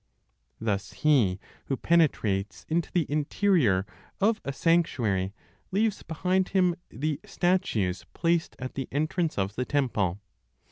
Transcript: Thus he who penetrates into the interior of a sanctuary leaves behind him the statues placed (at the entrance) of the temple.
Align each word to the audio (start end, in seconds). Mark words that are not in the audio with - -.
Thus 0.59 0.93
he 0.93 1.39
who 1.65 1.77
penetrates 1.77 2.65
into 2.67 2.91
the 2.91 3.05
interior 3.07 3.85
of 4.19 4.41
a 4.43 4.51
sanctuary 4.51 5.31
leaves 5.71 6.01
behind 6.01 6.49
him 6.49 6.73
the 6.89 7.19
statues 7.23 8.03
placed 8.15 8.55
(at 8.57 8.73
the 8.73 8.87
entrance) 8.91 9.37
of 9.37 9.53
the 9.55 9.63
temple. 9.65 10.19